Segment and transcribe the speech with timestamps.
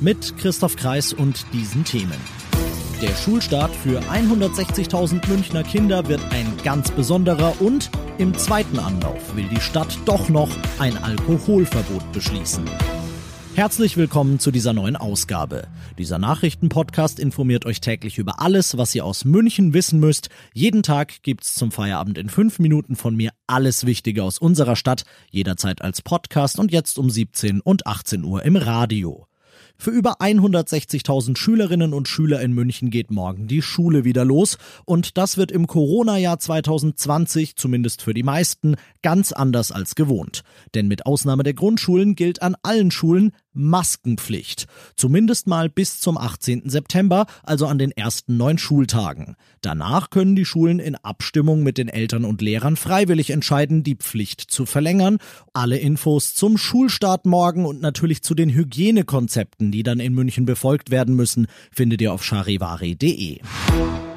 [0.00, 2.20] Mit Christoph Kreis und diesen Themen.
[3.00, 9.48] Der Schulstart für 160.000 Münchner Kinder wird ein ganz besonderer und im zweiten Anlauf will
[9.48, 12.64] die Stadt doch noch ein Alkoholverbot beschließen.
[13.54, 15.68] Herzlich willkommen zu dieser neuen Ausgabe.
[15.96, 20.28] Dieser Nachrichtenpodcast informiert euch täglich über alles, was ihr aus München wissen müsst.
[20.52, 25.04] Jeden Tag gibt's zum Feierabend in fünf Minuten von mir alles Wichtige aus unserer Stadt,
[25.30, 29.28] jederzeit als Podcast und jetzt um 17 und 18 Uhr im Radio.
[29.76, 35.18] Für über 160.000 Schülerinnen und Schüler in München geht morgen die Schule wieder los und
[35.18, 40.42] das wird im Corona-Jahr 2020, zumindest für die meisten, ganz anders als gewohnt.
[40.74, 44.66] Denn mit Ausnahme der Grundschulen gilt an allen Schulen Maskenpflicht.
[44.96, 46.68] Zumindest mal bis zum 18.
[46.68, 49.36] September, also an den ersten neun Schultagen.
[49.62, 54.40] Danach können die Schulen in Abstimmung mit den Eltern und Lehrern freiwillig entscheiden, die Pflicht
[54.40, 55.18] zu verlängern.
[55.52, 60.90] Alle Infos zum Schulstart morgen und natürlich zu den Hygienekonzepten, die dann in München befolgt
[60.90, 63.40] werden müssen, findet ihr auf charivari.de.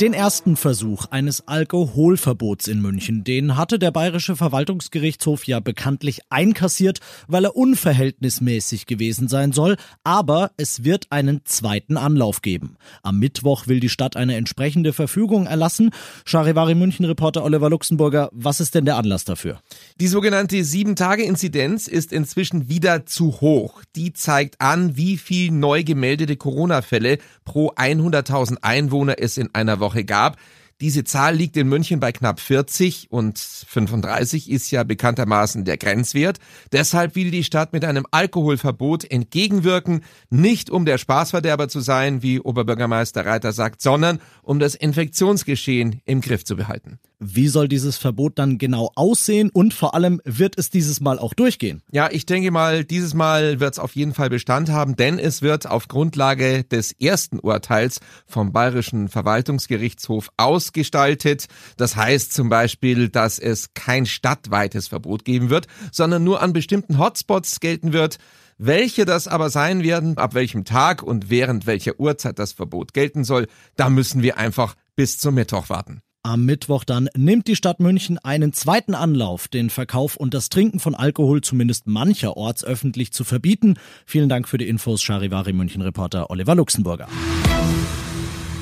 [0.01, 6.99] Den ersten Versuch eines Alkoholverbots in München, den hatte der Bayerische Verwaltungsgerichtshof ja bekanntlich einkassiert,
[7.27, 12.77] weil er unverhältnismäßig gewesen sein soll, aber es wird einen zweiten Anlauf geben.
[13.03, 15.91] Am Mittwoch will die Stadt eine entsprechende Verfügung erlassen.
[16.25, 19.59] Charivari München Reporter Oliver Luxemburger, was ist denn der Anlass dafür?
[19.99, 23.81] Die sogenannte 7-Tage-Inzidenz ist inzwischen wieder zu hoch.
[23.95, 30.03] Die zeigt an, wie viel neu gemeldete Corona-Fälle pro 100.000 Einwohner es in einer Woche
[30.03, 30.37] gab.
[30.79, 36.37] Diese Zahl liegt in München bei knapp 40 und 35 ist ja bekanntermaßen der Grenzwert.
[36.71, 42.39] Deshalb will die Stadt mit einem Alkoholverbot entgegenwirken, nicht um der Spaßverderber zu sein, wie
[42.39, 46.99] Oberbürgermeister Reiter sagt, sondern um das Infektionsgeschehen im Griff zu behalten.
[47.19, 51.33] Wie soll dieses Verbot dann genau aussehen und vor allem wird es dieses Mal auch
[51.33, 51.81] durchgehen?
[51.91, 55.41] Ja, ich denke mal, dieses Mal wird es auf jeden Fall Bestand haben, denn es
[55.41, 60.29] wird auf Grundlage des ersten Urteils vom Bayerischen Verwaltungsgerichtshof
[60.67, 61.47] ausgestaltet.
[61.77, 66.97] Das heißt zum Beispiel, dass es kein stadtweites Verbot geben wird, sondern nur an bestimmten
[66.99, 68.17] Hotspots gelten wird.
[68.57, 73.23] Welche das aber sein werden, ab welchem Tag und während welcher Uhrzeit das Verbot gelten
[73.23, 76.01] soll, da müssen wir einfach bis zum Mittwoch warten.
[76.23, 80.79] Am Mittwoch dann nimmt die Stadt München einen zweiten Anlauf, den Verkauf und das Trinken
[80.79, 83.75] von Alkohol zumindest mancherorts öffentlich zu verbieten.
[84.05, 87.07] Vielen Dank für die Infos, Charivari München Reporter Oliver Luxemburger.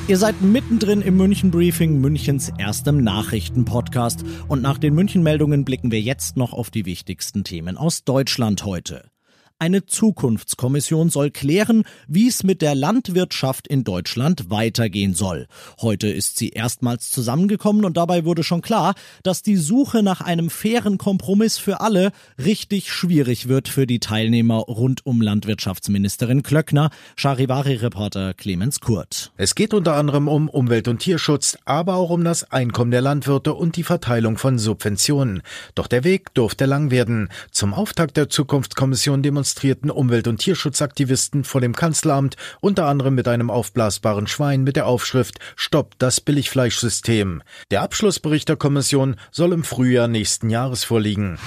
[0.07, 4.23] Ihr seid mittendrin im München Briefing, Münchens erstem Nachrichtenpodcast.
[4.47, 8.65] Und nach den München Meldungen blicken wir jetzt noch auf die wichtigsten Themen aus Deutschland
[8.65, 9.09] heute.
[9.57, 15.47] Eine Zukunftskommission soll klären, wie es mit der Landwirtschaft in Deutschland weitergehen soll.
[15.79, 20.49] Heute ist sie erstmals zusammengekommen und dabei wurde schon klar, dass die Suche nach einem
[20.49, 28.33] fairen Kompromiss für alle richtig schwierig wird für die Teilnehmer rund um Landwirtschaftsministerin Klöckner, Charivari-Reporter
[28.33, 29.31] Clemens Kurt.
[29.37, 33.53] Es geht unter anderem um Umwelt- und Tierschutz, aber auch um das Einkommen der Landwirte
[33.53, 35.43] und die Verteilung von Subventionen.
[35.75, 37.29] Doch der Weg durfte lang werden.
[37.51, 43.27] Zum Auftakt der Zukunftskommission demonstriert demonstrierten Umwelt- und Tierschutzaktivisten vor dem Kanzleramt, unter anderem mit
[43.27, 47.43] einem aufblasbaren Schwein mit der Aufschrift Stoppt das Billigfleischsystem.
[47.69, 51.37] Der Abschlussbericht der Kommission soll im Frühjahr nächsten Jahres vorliegen.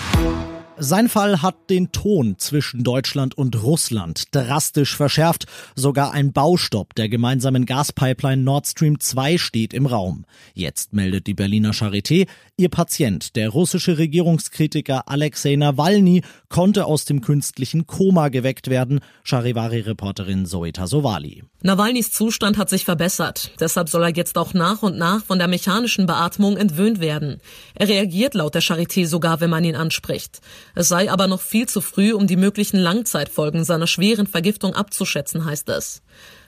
[0.80, 5.46] Sein Fall hat den Ton zwischen Deutschland und Russland drastisch verschärft.
[5.74, 10.24] Sogar ein Baustopp der gemeinsamen Gaspipeline Nord Stream 2 steht im Raum.
[10.54, 17.22] Jetzt meldet die Berliner Charité, ihr Patient, der russische Regierungskritiker Alexei Nawalny, konnte aus dem
[17.22, 19.00] künstlichen Koma geweckt werden.
[19.24, 21.42] Charivari-Reporterin Zoeta Sowali.
[21.60, 23.50] Nawalnys Zustand hat sich verbessert.
[23.58, 27.40] Deshalb soll er jetzt auch nach und nach von der mechanischen Beatmung entwöhnt werden.
[27.74, 30.40] Er reagiert laut der Charité sogar, wenn man ihn anspricht.
[30.78, 35.44] Es sei aber noch viel zu früh, um die möglichen Langzeitfolgen seiner schweren Vergiftung abzuschätzen,
[35.44, 36.02] heißt es.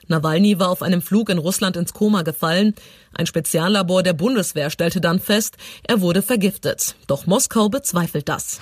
[0.07, 2.73] Nawalny war auf einem Flug in Russland ins Koma gefallen.
[3.13, 6.95] Ein Speziallabor der Bundeswehr stellte dann fest, er wurde vergiftet.
[7.07, 8.61] Doch Moskau bezweifelt das.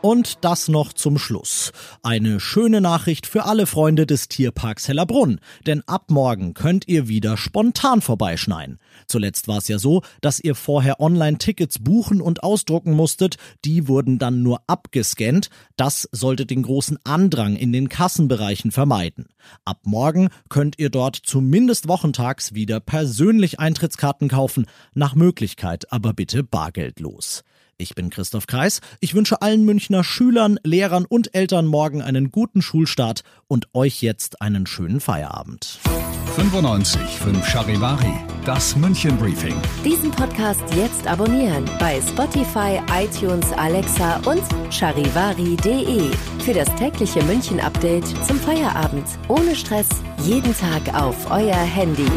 [0.00, 1.72] Und das noch zum Schluss.
[2.04, 7.36] Eine schöne Nachricht für alle Freunde des Tierparks Hellerbrunn, denn ab morgen könnt ihr wieder
[7.36, 8.78] spontan vorbeischneien.
[9.08, 14.20] Zuletzt war es ja so, dass ihr vorher Online-Tickets buchen und ausdrucken musstet, die wurden
[14.20, 15.50] dann nur abgescannt.
[15.76, 19.26] Das sollte den großen Andrang in den Kassenbereichen vermeiden.
[19.64, 26.44] Ab morgen könnt ihr dort zumindest wochentags wieder persönlich Eintrittskarten kaufen, nach Möglichkeit aber bitte
[26.44, 27.42] bargeldlos.
[27.80, 28.80] Ich bin Christoph Kreis.
[28.98, 34.42] Ich wünsche allen Münchner Schülern, Lehrern und Eltern morgen einen guten Schulstart und euch jetzt
[34.42, 35.78] einen schönen Feierabend.
[36.34, 38.12] 95 5 Charivari,
[38.44, 39.54] das München Briefing.
[39.84, 44.42] Diesen Podcast jetzt abonnieren bei Spotify, iTunes, Alexa und
[44.72, 46.10] charivari.de.
[46.44, 49.06] Für das tägliche München Update zum Feierabend.
[49.28, 49.88] Ohne Stress,
[50.24, 52.10] jeden Tag auf euer Handy.